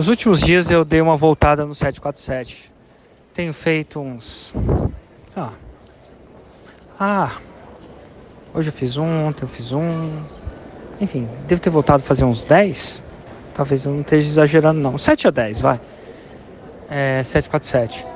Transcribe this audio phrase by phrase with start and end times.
[0.00, 2.72] Nos últimos dias eu dei uma voltada no 747.
[3.34, 4.54] Tenho feito uns.
[5.36, 5.52] Lá.
[6.98, 7.32] Ah,
[8.54, 10.22] hoje eu fiz um, ontem eu fiz um.
[11.02, 13.02] Enfim, devo ter voltado a fazer uns 10.
[13.52, 14.96] Talvez eu não esteja exagerando, não.
[14.96, 15.78] 7 a 10, vai.
[16.88, 18.06] É, 747.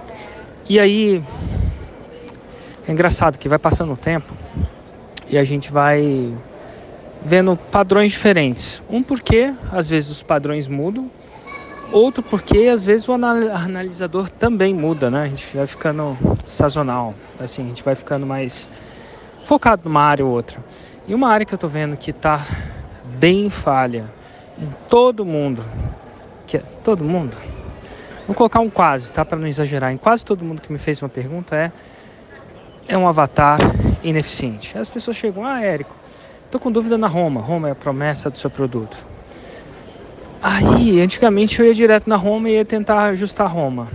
[0.66, 1.22] E aí.
[2.88, 4.32] É engraçado que vai passando o tempo
[5.28, 6.34] e a gente vai
[7.22, 8.82] vendo padrões diferentes.
[8.88, 11.10] Um porque às vezes os padrões mudam
[11.92, 15.22] Outro porque às vezes o analisador também muda, né?
[15.22, 18.68] A gente vai ficando sazonal, assim, a gente vai ficando mais
[19.44, 20.58] focado numa área ou outra.
[21.06, 22.44] E uma área que eu tô vendo que tá
[23.18, 24.06] bem falha
[24.58, 25.62] em todo mundo,
[26.46, 27.36] que é todo mundo.
[28.26, 29.24] Vou colocar um quase, tá?
[29.24, 29.92] Para não exagerar.
[29.92, 31.70] Em quase todo mundo que me fez uma pergunta é
[32.86, 33.58] é um avatar
[34.02, 34.76] ineficiente.
[34.76, 35.94] As pessoas chegam, ah, Érico,
[36.50, 37.40] tô com dúvida na Roma.
[37.40, 39.13] Roma é a promessa do seu produto.
[40.46, 43.88] Aí, antigamente eu ia direto na Roma e ia tentar ajustar Roma.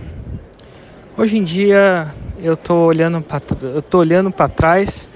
[1.16, 5.08] Hoje em dia eu tô olhando para eu tô olhando para trás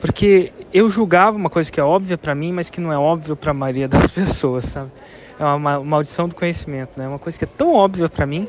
[0.00, 3.34] porque eu julgava uma coisa que é óbvia para mim, mas que não é óbvio
[3.34, 4.92] para a maioria das pessoas, sabe?
[5.36, 7.08] É uma maldição do conhecimento, né?
[7.08, 8.46] Uma coisa que é tão óbvia para mim,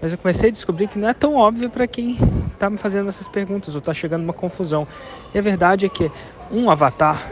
[0.00, 2.16] mas eu comecei a descobrir que não é tão óbvio para quem
[2.54, 4.88] está me fazendo essas perguntas ou está chegando uma confusão.
[5.34, 6.10] E a verdade é que
[6.50, 7.22] um avatar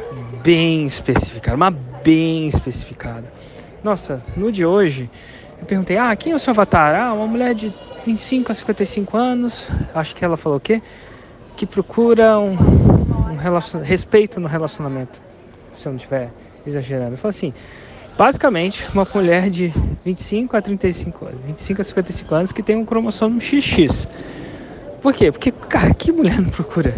[0.42, 3.32] bem especificado, uma bem especificada
[3.84, 5.10] nossa, no de hoje,
[5.60, 6.96] eu perguntei: ah, quem é o seu avatar?
[6.96, 7.72] Ah, uma mulher de
[8.04, 9.68] 25 a 55 anos.
[9.94, 10.82] Acho que ela falou o quê?
[11.54, 12.52] Que procura um,
[13.30, 13.80] um relacion...
[13.82, 15.20] respeito no relacionamento.
[15.74, 16.30] Se eu não estiver
[16.66, 17.12] exagerando.
[17.12, 17.54] Eu falei assim:
[18.16, 22.86] basicamente, uma mulher de 25 a 35 anos, 25 a 55 anos que tem um
[22.86, 24.08] cromossomo XX.
[25.02, 25.30] Por quê?
[25.30, 26.94] Porque, cara, que mulher não procura?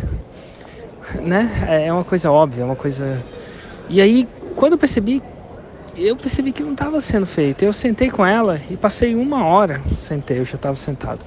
[1.20, 1.50] Né?
[1.84, 3.20] É uma coisa óbvia, é uma coisa.
[3.88, 5.20] E aí, quando eu percebi
[5.98, 7.64] eu percebi que não estava sendo feito.
[7.64, 11.20] Eu sentei com ela e passei uma hora, sentei, eu já estava sentado.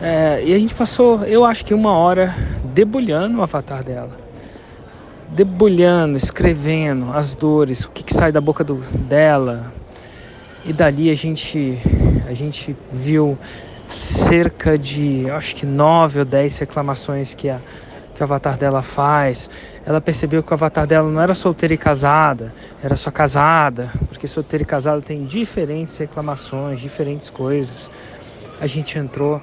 [0.00, 2.34] É, e a gente passou, eu acho que uma hora
[2.64, 4.18] debulhando o avatar dela.
[5.28, 8.76] Debulhando, escrevendo as dores, o que, que sai da boca do,
[9.08, 9.72] dela.
[10.64, 11.78] E dali a gente,
[12.26, 13.38] a gente viu
[13.86, 17.60] cerca de, acho que nove ou dez reclamações que a
[18.20, 19.48] que o avatar dela faz.
[19.84, 24.28] Ela percebeu que o avatar dela não era solteira e casada, era só casada, porque
[24.28, 27.90] solteira e casada tem diferentes reclamações, diferentes coisas.
[28.60, 29.40] A gente entrou.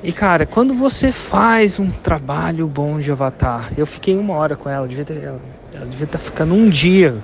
[0.00, 4.68] E cara, quando você faz um trabalho bom de avatar, eu fiquei uma hora com
[4.70, 5.40] ela, devia ter, ela,
[5.74, 7.16] ela devia estar ficando um dia,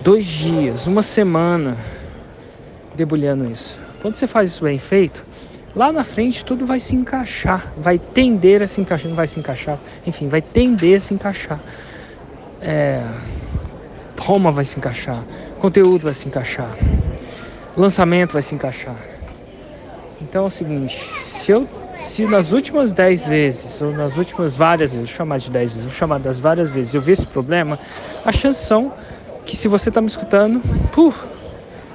[0.00, 1.76] dois dias, uma semana
[2.94, 3.80] debulhando isso.
[4.00, 5.26] Quando você faz isso bem feito,
[5.74, 9.38] lá na frente tudo vai se encaixar, vai tender a se encaixar, não vai se
[9.38, 11.60] encaixar, enfim, vai tender a se encaixar.
[12.60, 13.02] É,
[14.18, 15.22] Roma vai se encaixar,
[15.58, 16.70] conteúdo vai se encaixar,
[17.76, 18.96] lançamento vai se encaixar.
[20.20, 24.92] Então é o seguinte, se eu se nas últimas 10 vezes, ou nas últimas várias
[24.92, 27.78] vezes, vou chamar de 10 vezes, vou chamar das várias vezes, eu ver esse problema,
[28.24, 28.92] as chances são
[29.44, 31.14] que se você está me escutando, puh,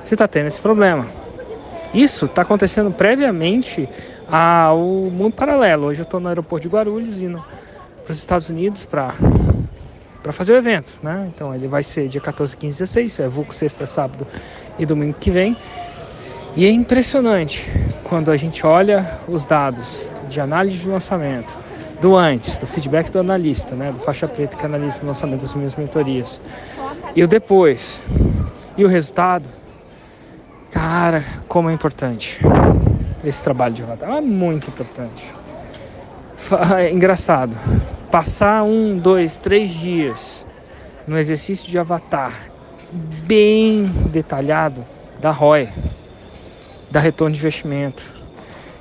[0.03, 1.18] você está tendo esse problema.
[1.93, 3.89] Isso está acontecendo previamente
[4.29, 5.87] ao mundo paralelo.
[5.87, 7.43] Hoje eu estou no aeroporto de Guarulhos indo
[8.03, 9.13] para os Estados Unidos para
[10.21, 11.29] para fazer o evento, né?
[11.33, 14.27] Então ele vai ser dia 14, 15, 16, é vulco sexta, sábado
[14.77, 15.55] e domingo que vem.
[16.57, 17.69] E é impressionante
[18.03, 21.55] quando a gente olha os dados de análise de lançamento,
[22.01, 25.53] do antes, do feedback do analista, né, do faixa preta que analisa o lançamento das
[25.53, 26.41] minhas mentorias,
[27.15, 28.03] e o depois,
[28.77, 29.45] e o resultado,
[30.71, 32.39] Cara, como é importante
[33.23, 34.09] esse trabalho de avatar.
[34.09, 35.33] É muito importante.
[36.77, 37.55] É engraçado.
[38.09, 40.45] Passar um, dois, três dias
[41.07, 42.33] no exercício de avatar
[42.91, 44.85] bem detalhado
[45.19, 45.69] da ROI,
[46.89, 48.03] da retorno de investimento.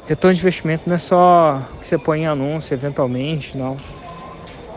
[0.07, 3.77] Retorno de investimento não é só que você põe em anúncio eventualmente, não.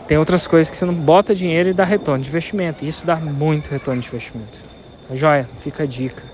[0.06, 2.84] Tem outras coisas que você não bota dinheiro e dá retorno de investimento.
[2.84, 4.58] Isso dá muito retorno de investimento.
[5.14, 5.48] Joia?
[5.60, 6.31] Fica a dica.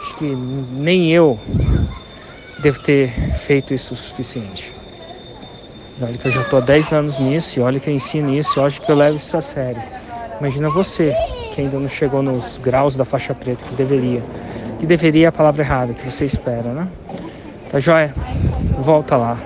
[0.00, 1.38] Acho que nem eu
[2.60, 4.74] devo ter feito isso o suficiente.
[6.00, 8.58] Olha que eu já estou há 10 anos nisso, e olha que eu ensino isso,
[8.58, 9.82] e olha que eu levo isso a sério.
[10.38, 11.12] Imagina você,
[11.52, 14.22] que ainda não chegou nos graus da faixa preta que deveria.
[14.78, 16.88] Que deveria é a palavra errada, que você espera, né?
[17.68, 18.14] Tá joia?
[18.78, 19.36] Volta lá.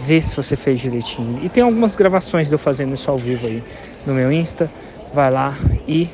[0.00, 1.42] Vê se você fez direitinho.
[1.42, 3.62] E tem algumas gravações de eu fazendo isso ao vivo aí
[4.06, 4.70] no meu Insta.
[5.14, 5.56] Vai lá
[5.88, 6.10] e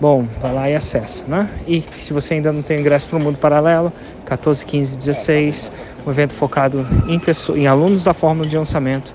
[0.00, 1.48] Bom, vai lá e acessa, né?
[1.66, 3.92] E se você ainda não tem ingresso para o mundo paralelo,
[4.24, 5.72] 14, 15, 16,
[6.06, 9.14] um evento focado em, pessoas, em alunos da fórmula de lançamento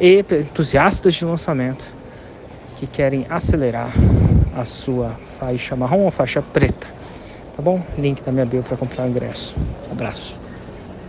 [0.00, 1.86] e entusiastas de lançamento
[2.76, 3.92] que querem acelerar
[4.54, 6.88] a sua faixa marrom ou faixa preta.
[7.56, 7.82] Tá bom?
[7.96, 9.56] Link na minha bio para comprar o ingresso.
[9.90, 10.45] Abraço.